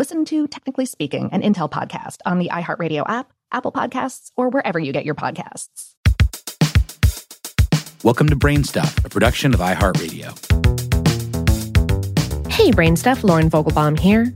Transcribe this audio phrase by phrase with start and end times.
[0.00, 4.78] Listen to Technically Speaking, an Intel podcast on the iHeartRadio app, Apple Podcasts, or wherever
[4.78, 5.92] you get your podcasts.
[8.02, 10.30] Welcome to Brainstuff, a production of iHeartRadio.
[12.50, 14.34] Hey, Brainstuff, Lauren Vogelbaum here.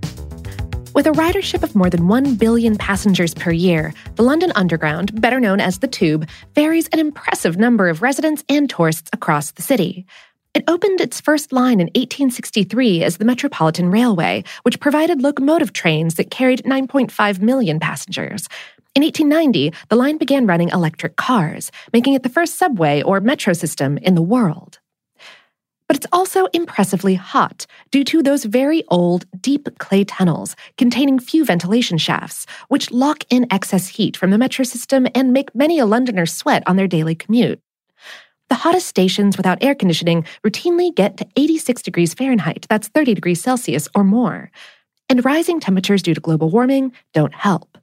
[0.94, 5.40] With a ridership of more than 1 billion passengers per year, the London Underground, better
[5.40, 10.04] known as the Tube, ferries an impressive number of residents and tourists across the city.
[10.54, 16.14] It opened its first line in 1863 as the Metropolitan Railway, which provided locomotive trains
[16.14, 18.46] that carried 9.5 million passengers.
[18.94, 23.52] In 1890, the line began running electric cars, making it the first subway or metro
[23.52, 24.78] system in the world.
[25.88, 31.44] But it's also impressively hot due to those very old, deep clay tunnels containing few
[31.44, 35.84] ventilation shafts, which lock in excess heat from the metro system and make many a
[35.86, 37.60] Londoner sweat on their daily commute.
[38.48, 43.40] The hottest stations without air conditioning routinely get to 86 degrees Fahrenheit, that's 30 degrees
[43.40, 44.50] Celsius or more.
[45.08, 47.78] And rising temperatures due to global warming don't help.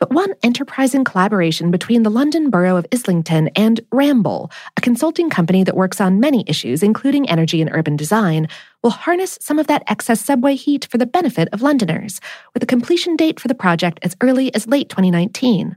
[0.00, 5.62] But one enterprising collaboration between the London Borough of Islington and Ramboll, a consulting company
[5.62, 8.48] that works on many issues, including energy and urban design,
[8.82, 12.18] will harness some of that excess subway heat for the benefit of Londoners,
[12.54, 15.76] with a completion date for the project as early as late 2019.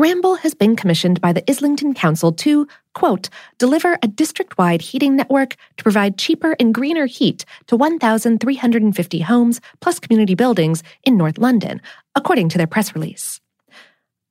[0.00, 5.14] Ramboll has been commissioned by the Islington Council to, quote, deliver a district wide heating
[5.14, 11.36] network to provide cheaper and greener heat to 1,350 homes plus community buildings in North
[11.36, 11.82] London,
[12.14, 13.42] according to their press release.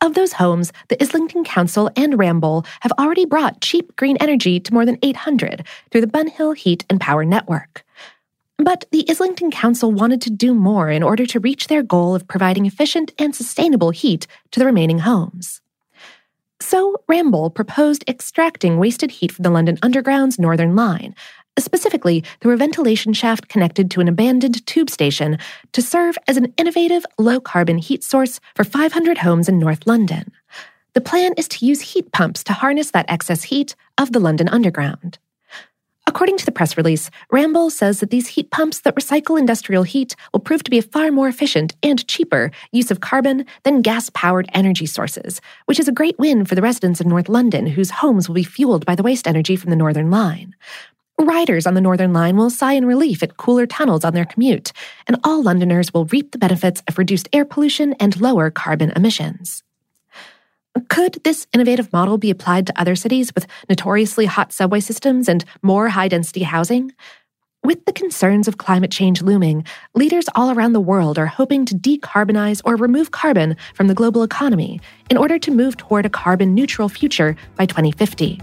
[0.01, 4.73] Of those homes, the Islington Council and Ramboll have already brought cheap green energy to
[4.73, 7.85] more than 800 through the Bunhill Heat and Power Network.
[8.59, 12.27] But the Islington Council wanted to do more in order to reach their goal of
[12.27, 15.61] providing efficient and sustainable heat to the remaining homes.
[16.59, 21.15] So, Ramboll proposed extracting wasted heat from the London Underground's Northern Line,
[21.57, 25.37] specifically through a ventilation shaft connected to an abandoned tube station
[25.71, 30.33] to serve as an innovative low carbon heat source for 500 homes in North London.
[30.95, 34.49] The plan is to use heat pumps to harness that excess heat of the London
[34.49, 35.17] Underground.
[36.09, 40.15] According to the press release, Ramboll says that these heat pumps that recycle industrial heat
[40.33, 44.09] will prove to be a far more efficient and cheaper use of carbon than gas
[44.15, 47.91] powered energy sources, which is a great win for the residents of North London whose
[47.91, 50.55] homes will be fueled by the waste energy from the Northern Line.
[51.19, 54.71] Riders on the Northern Line will sigh in relief at cooler tunnels on their commute,
[55.05, 59.63] and all Londoners will reap the benefits of reduced air pollution and lower carbon emissions.
[60.87, 65.43] Could this innovative model be applied to other cities with notoriously hot subway systems and
[65.61, 66.91] more high density housing?
[67.63, 71.75] With the concerns of climate change looming, leaders all around the world are hoping to
[71.75, 74.79] decarbonize or remove carbon from the global economy
[75.09, 78.39] in order to move toward a carbon neutral future by 2050.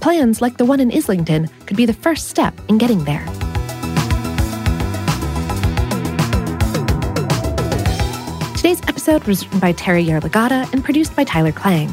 [0.00, 3.26] Plans like the one in Islington could be the first step in getting there.
[8.56, 11.88] Today's episode was written by Tara Yarlagadda and produced by Tyler Klang.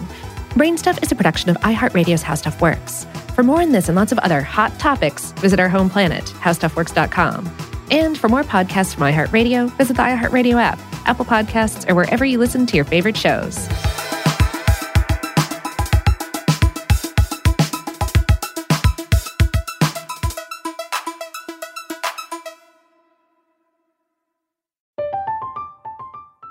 [0.55, 3.05] Brainstuff is a production of iHeartRadio's How Stuff Works.
[3.33, 7.49] For more on this and lots of other hot topics, visit our home planet, howstuffworks.com.
[7.91, 12.39] And for more podcasts from iHeartRadio, visit the iHeartRadio app, Apple Podcasts, or wherever you
[12.39, 13.69] listen to your favorite shows.